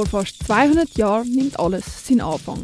[0.00, 2.62] Vor fast 200 Jahren nimmt alles seinen Anfang.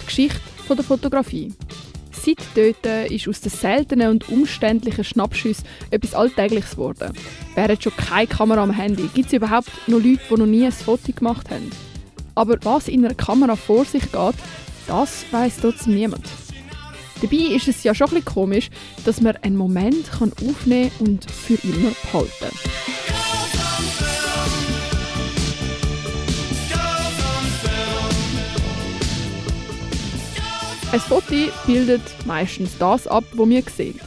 [0.00, 1.52] Die Geschichte der Fotografie.
[2.12, 7.12] Seit dort ist aus den seltenen und umständlichen Schnappschüssen etwas Alltägliches geworden.
[7.54, 10.72] Während schon keine Kamera am Handy, gibt es überhaupt noch Leute, die noch nie ein
[10.72, 11.70] Foto gemacht haben.
[12.34, 14.34] Aber was in einer Kamera vor sich geht,
[14.86, 16.24] das weiß trotzdem niemand.
[17.20, 18.70] Dabei ist es ja schon ein bisschen komisch,
[19.04, 22.95] dass man einen Moment kann aufnehmen und für immer behalten kann.
[30.92, 31.34] Ein Foto
[31.66, 34.00] bildet meistens das ab, was wir sehen.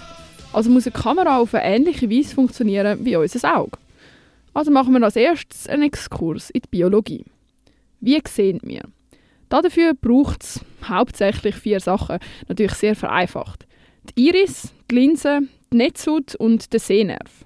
[0.54, 3.78] Also muss eine Kamera auf eine ähnliche Weise funktionieren wie unser Auge.
[4.54, 7.26] Also machen wir als erstes einen Exkurs in die Biologie.
[8.00, 8.84] Wie sehen wir?
[9.50, 13.68] Dafür braucht es hauptsächlich vier Sachen, natürlich sehr vereinfacht.
[14.16, 17.46] Die Iris, die Linse, die Netzhaut und der Sehnerv.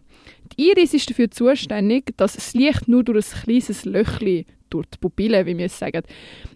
[0.55, 4.97] Die Iris ist dafür zuständig, dass das Licht nur durch ein kleines Löchchen, durch die
[4.99, 6.03] Pupille, wie wir es sagen,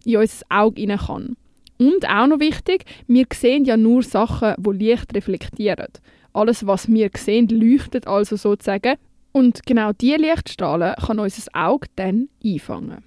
[0.05, 1.37] in unser Auge rein kann.
[1.77, 5.87] Und auch noch wichtig, wir sehen ja nur Sachen, wo Licht reflektieren.
[6.33, 8.95] Alles, was wir sehen, leuchtet also sozusagen.
[9.31, 13.03] Und genau diese Lichtstrahlen kann unser Auge dann einfangen.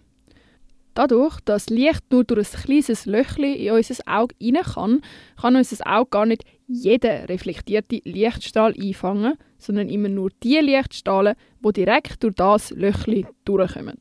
[0.94, 5.00] Dadurch, dass Licht nur durch ein kleines Löchchen in unser Auge rein kann,
[5.40, 11.72] kann unser Auge gar nicht jeden reflektierte Lichtstrahl einfangen, sondern immer nur die Lichtstrahlen, die
[11.72, 13.98] direkt durch das Löchchen durchkommen.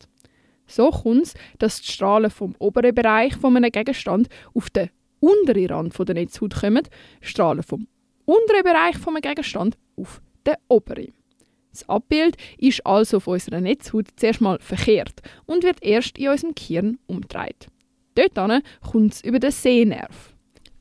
[0.70, 4.90] So kommt es, dass die Strahlen vom oberen Bereich von einem Gegenstand auf den
[5.20, 6.84] unteren Rand der Netzhaut kommen,
[7.22, 7.88] Strahlen vom
[8.26, 11.12] unteren Bereich von einem Gegenstand auf den oberen.
[11.72, 16.56] Das Abbild ist also auf unserer Netzhaut zuerst mal verkehrt und wird erst in unserem
[16.56, 17.68] Gehirn umgedreht.
[18.16, 20.36] Dort kommt es über den Sehnerv.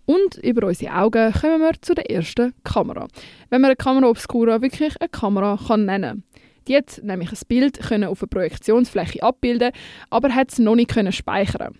[0.07, 3.07] Und über unsere Augen kommen wir zu der ersten Kamera.
[3.51, 6.25] Wenn man eine Kamera obscura wirklich eine Kamera kann nennen
[6.69, 9.73] die hat nämlich ein Bild können auf einer Projektionsfläche abbilden,
[10.11, 11.79] aber hat es noch nicht können speichern.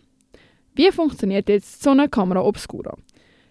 [0.75, 2.97] Wie funktioniert jetzt so eine Kamera Obscura?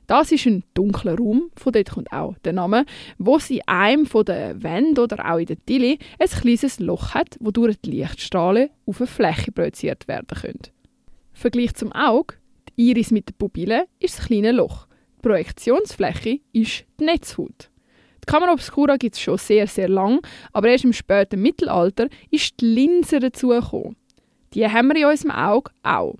[0.08, 2.86] Das ist ein dunkler Raum, von dort kommt auch der Name,
[3.18, 7.36] wo sie einem von der Wände oder auch in der Tille ein kleines Loch hat,
[7.42, 10.62] wo durch die Lichtstrahlen auf eine Fläche projiziert werden können.
[11.34, 12.36] Vergleich zum Auge,
[12.70, 14.88] die Iris mit der Pupille ist das kleine Loch.
[15.18, 17.70] Die Projektionsfläche ist die Netzhaut.
[18.28, 20.20] Die Kamera Obscura gibt es schon sehr, sehr lang,
[20.52, 23.96] aber erst im späten Mittelalter ist die Linse dazugekommen.
[24.54, 26.18] Die haben wir in unserem Auge auch.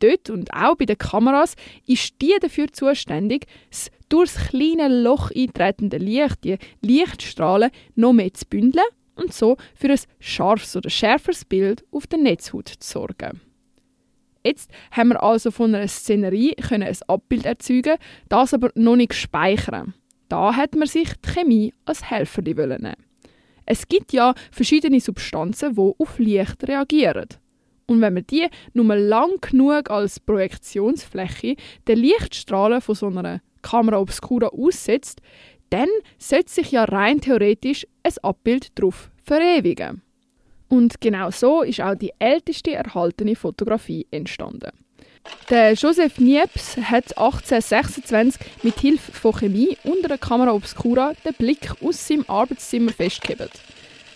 [0.00, 1.54] Dort und auch bei den Kameras
[1.86, 8.34] ist die dafür zuständig, das durch das kleine Loch eintretende Licht, die Lichtstrahlen, noch mehr
[8.34, 8.84] zu bündeln
[9.14, 13.40] und so für ein scharfes oder schärferes Bild auf der Netzhaut zu sorgen.
[14.44, 17.96] Jetzt haben wir also von einer Szenerie ein Abbild erzeugen,
[18.28, 19.94] das aber noch nicht speichern.
[20.28, 22.94] Da hat man sich die Chemie als Helfer nehmen.
[23.64, 27.28] Es gibt ja verschiedene Substanzen, die auf Licht reagieren.
[27.86, 31.56] Und wenn man die nur lang genug als Projektionsfläche
[31.86, 35.20] der Lichtstrahlen von so einer Kamera obscura aussetzt,
[35.70, 35.88] dann
[36.18, 40.02] sollte sich ja rein theoretisch ein Abbild darauf verewigen.
[40.68, 44.70] Und genau so ist auch die älteste erhaltene Fotografie entstanden.
[45.50, 51.70] Der Joseph Niepce hat 1826 mit Hilfe von Chemie unter einer Kamera obscura den Blick
[51.82, 53.60] aus seinem Arbeitszimmer festgehebt.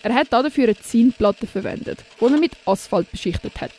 [0.03, 3.71] Er hat dafür eine Zinnplatte verwendet, die er mit Asphalt beschichtet hat.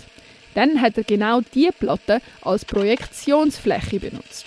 [0.55, 4.47] Dann hat er genau diese Platte als Projektionsfläche benutzt.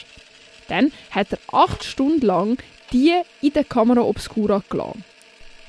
[0.68, 2.58] Dann hat er acht Stunden lang
[2.92, 5.04] die in der Kamera obscura gelassen.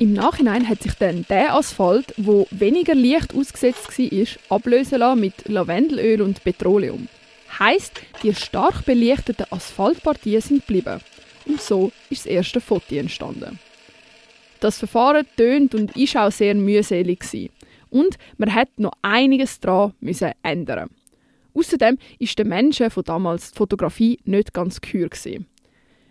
[0.00, 5.48] Im Nachhinein hat sich dann der Asphalt, wo weniger Licht ausgesetzt war, ablösen lassen mit
[5.48, 7.09] Lavendelöl und Petroleum.
[7.59, 11.00] Heißt, die stark belichteten Asphaltpartien sind geblieben.
[11.47, 13.58] Und so ist das erste Foto entstanden.
[14.60, 17.50] Das Verfahren tönt und ist auch sehr mühselig
[17.91, 20.91] und man hat noch einiges daran müssen ändern.
[21.54, 25.08] Außerdem ist den Menschen von damals die Fotografie nicht ganz gehör.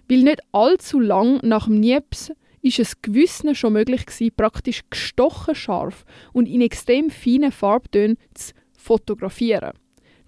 [0.09, 2.33] Weil nicht allzu lang nach dem Niepce
[2.67, 8.53] ist es gewissen schon möglich gewesen, praktisch gestochen scharf und in extrem feinen Farbtönen zu
[8.77, 9.73] fotografieren.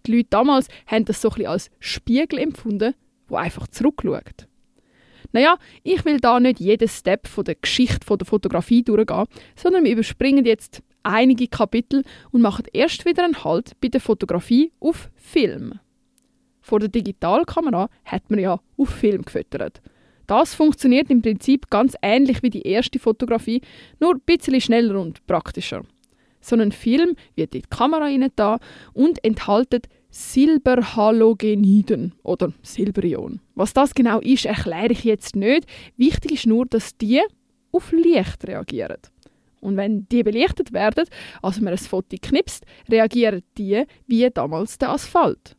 [0.06, 2.94] Die Leute damals haben das so ein als Spiegel empfunden,
[3.28, 4.48] wo einfach zurückschaut.
[5.32, 9.26] Naja, ich will da nicht jeden Step von der Geschichte der Fotografie durchgehen,
[9.56, 14.72] sondern wir überspringen jetzt einige Kapitel und machen erst wieder einen Halt bei der Fotografie
[14.80, 15.80] auf Film.
[16.62, 19.82] Vor der Digitalkamera hat man ja auf Film gefüttert.
[20.30, 23.62] Das funktioniert im Prinzip ganz ähnlich wie die erste Fotografie,
[24.00, 25.82] nur ein bisschen schneller und praktischer.
[26.40, 28.60] So ein Film wird in die Kamera rein da
[28.94, 33.42] und enthaltet Silberhalogeniden oder Silberion.
[33.56, 35.66] Was das genau ist, erkläre ich jetzt nicht.
[35.98, 37.22] Wichtig ist nur, dass die
[37.72, 39.00] auf Licht reagieren.
[39.62, 41.06] Und wenn die belichtet werden,
[41.42, 45.56] also man ein Foto knipst, reagieren die wie damals der Asphalt.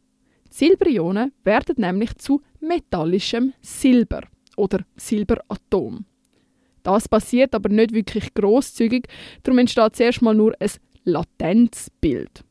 [0.48, 4.20] Silberionen werden nämlich zu metallischem Silber
[4.56, 6.04] oder Silberatom.
[6.82, 9.06] Das passiert aber nicht wirklich großzügig,
[9.42, 10.70] darum entsteht zuerst mal nur ein
[11.04, 12.42] Latenzbild.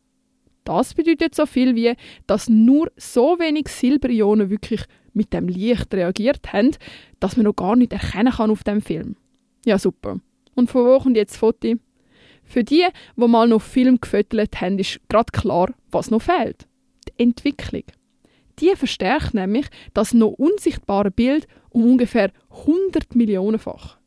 [0.64, 1.94] Das bedeutet so viel wie,
[2.28, 6.72] dass nur so wenig Silberionen wirklich mit dem Licht reagiert haben,
[7.20, 9.16] dass man noch gar nicht erkennen kann auf dem Film.
[9.66, 10.20] Ja, super.
[10.56, 11.74] Und von wo kommt jetzt das Foto?
[12.44, 12.86] Für die,
[13.16, 16.68] die mal noch Film gefüttert haben, ist gerade klar, was noch fehlt.
[17.08, 17.84] Die Entwicklung.
[18.60, 23.98] Die verstärkt nämlich das noch unsichtbare Bild um ungefähr 100 Millionenfach.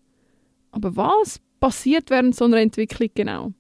[0.71, 3.53] Aber was passiert während so einer Entwicklung genau?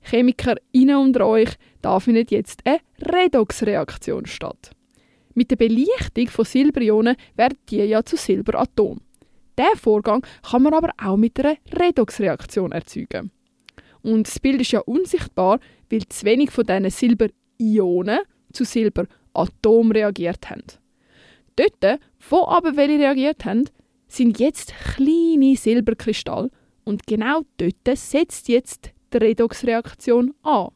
[0.00, 1.50] Chemiker innen unter euch,
[1.82, 4.70] da findet jetzt eine Redoxreaktion statt.
[5.34, 9.02] Mit der Belichtung von Silberionen werden die ja zu Silberatomen.
[9.58, 13.30] Diesen Vorgang kann man aber auch mit einer Redoxreaktion erzeugen.
[14.02, 18.20] Und das Bild ist ja unsichtbar, weil zu wenig von diesen Silberionen
[18.52, 20.62] zu Silberatomen reagiert haben.
[21.58, 22.00] Dort,
[22.30, 23.64] wo aber welche reagiert haben,
[24.06, 26.50] sind jetzt kleine Silberkristalle
[26.84, 30.68] und genau dort setzt jetzt die Redoxreaktion an.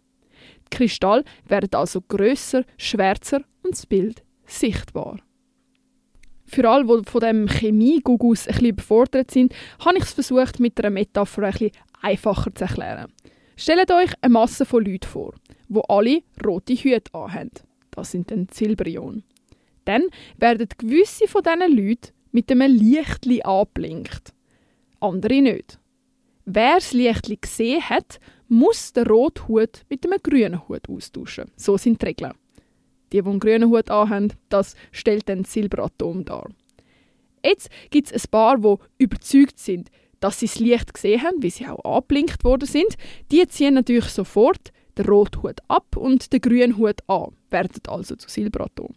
[0.67, 5.21] Die Kristalle werden also größer, schwärzer und das Bild sichtbar.
[6.47, 10.79] Für alle, die von dem Chemie-Gugus ein bisschen überfordert sind, habe ich es versucht, mit
[10.81, 11.71] einer Metapher ein
[12.03, 13.13] einfacher zu erklären.
[13.57, 15.35] Stellt euch eine Masse von Leuten vor,
[15.69, 17.51] wo alle rote Hüte anhaben.
[17.93, 19.23] Das sind dann Silberionen.
[19.85, 20.05] Dann
[20.37, 24.33] werden gewisse von diesen Leuten mit einem Lichtli angeblinkt.
[25.01, 25.79] Andere nicht.
[26.45, 28.19] Wer das Lichtli gesehen hat,
[28.49, 31.51] muss den roten Hut mit einem grünen Hut austauschen.
[31.57, 32.35] So sind die Regeln.
[33.13, 36.49] Die, die einen grünen Hut anhaben, das stellt ein Silberatom dar.
[37.45, 39.91] Jetzt gibt es ein paar, die überzeugt sind,
[40.21, 42.97] dass sie das Licht gesehen haben, wie sie auch angeblinkt worden sind.
[43.31, 48.15] Die ziehen natürlich sofort den roten Hut ab und den grünen Hut an, werden also
[48.17, 48.95] zu Silberatom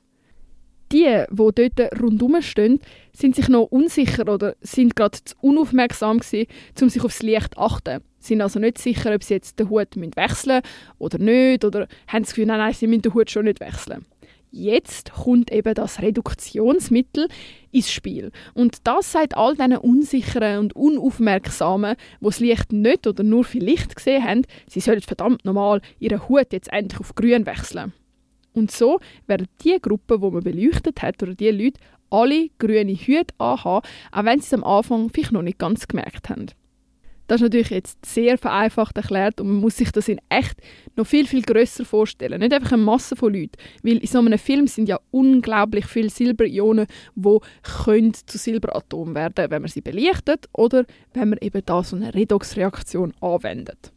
[0.91, 2.79] die, die dort rundherum stehen,
[3.13, 6.47] sind sich noch unsicher oder sind gerade zu unaufmerksam gewesen,
[6.81, 8.01] um sich aufs Licht zu achten.
[8.19, 11.87] Sie sind also nicht sicher, ob sie jetzt den Hut wechseln müssen oder nicht, oder
[12.07, 14.05] haben das Gefühl, nein, nein, sie müssen den Hut schon nicht wechseln.
[14.51, 17.27] Jetzt kommt eben das Reduktionsmittel
[17.71, 18.31] ins Spiel.
[18.53, 23.65] Und das sagt all diesen Unsicheren und Unaufmerksamen, die das Licht nicht oder nur viel
[23.65, 27.91] Licht gesehen haben, sie sollen verdammt normal ihren Hut jetzt endlich auf grün wechseln.
[28.55, 31.79] Und so werden die Gruppen, die man beleuchtet hat, oder die Leute,
[32.09, 36.29] alle grüne Hüte anhaben, auch wenn sie es am Anfang vielleicht noch nicht ganz gemerkt
[36.29, 36.47] haben.
[37.27, 40.57] Das ist natürlich jetzt sehr vereinfacht erklärt und man muss sich das in echt
[40.95, 42.39] noch viel, viel grösser vorstellen.
[42.39, 46.11] Nicht einfach eine Masse von Leuten, weil in so einem Film sind ja unglaublich viele
[46.11, 46.85] Silberionen,
[47.15, 52.13] die zu Silberatomen werden wenn man sie belichtet oder wenn man eben da so eine
[52.13, 53.91] Redoxreaktion anwendet.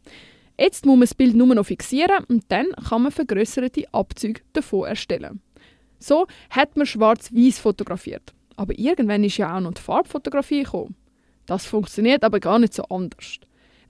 [0.59, 4.89] Jetzt muss man das Bild nur noch fixieren und dann kann man vergrößerte Abzüge davon
[4.89, 5.39] erstellen.
[5.99, 8.33] So hat man schwarz-weiß fotografiert.
[8.57, 10.95] Aber irgendwann ist ja auch noch die Farbfotografie gekommen.
[11.45, 13.39] Das funktioniert aber gar nicht so anders.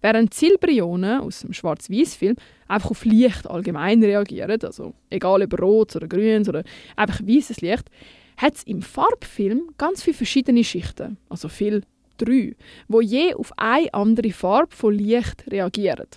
[0.02, 2.36] Während Silberionen aus dem Schwarz-Weiß-Film
[2.68, 6.64] einfach auf Licht allgemein reagieren, also egal ob rot oder grün oder
[6.96, 7.90] einfach weißes Licht,
[8.38, 11.82] hat es im Farbfilm ganz viele verschiedene Schichten, also viel
[12.18, 12.56] drei,
[12.88, 16.08] wo je auf eine andere Farbe von Licht reagieren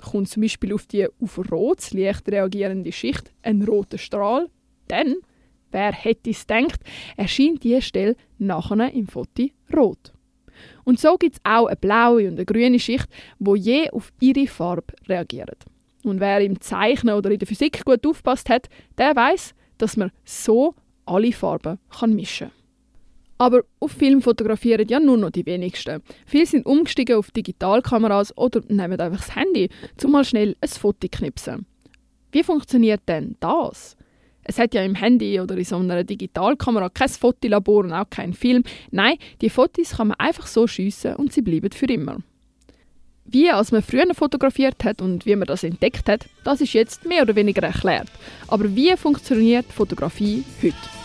[0.00, 4.48] kommt zum Beispiel auf die auf rotes Licht reagierende Schicht ein roter Strahl,
[4.88, 5.16] dann,
[5.70, 6.80] wer hätte es gedacht,
[7.16, 10.12] erscheint diese Stelle nachher im Foto rot.
[10.84, 13.06] Und so gibt es auch eine blaue und eine grüne Schicht,
[13.38, 15.56] wo je auf ihre Farbe reagieren.
[16.02, 20.10] Und wer im Zeichnen oder in der Physik gut aufpasst hat, der weiß, dass man
[20.24, 20.74] so
[21.06, 22.59] alle Farben kann mischen kann.
[23.40, 26.02] Aber auf Film fotografieren ja nur noch die wenigsten.
[26.26, 29.70] Viele sind umgestiegen auf Digitalkameras oder nehmen einfach das Handy,
[30.04, 31.64] um mal schnell ein Foto knipsen.
[32.32, 33.96] Wie funktioniert denn das?
[34.44, 38.34] Es hat ja im Handy oder in so einer Digitalkamera kein Fotolabor und auch keinen
[38.34, 38.62] Film.
[38.90, 42.18] Nein, die Fotos kann man einfach so schiessen und sie bleiben für immer.
[43.24, 47.06] Wie als man früher fotografiert hat und wie man das entdeckt hat, das ist jetzt
[47.06, 48.08] mehr oder weniger erklärt.
[48.48, 50.99] Aber wie funktioniert Fotografie heute?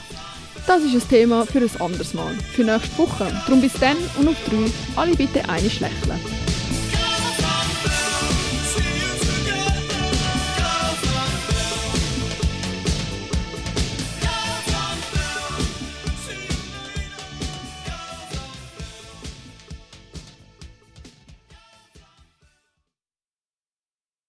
[0.68, 3.28] Das ist ein Thema für ein anderes Mal, für nächste Woche.
[3.46, 6.20] Darum bis dann und auf drei, alle bitte eine schlächeln.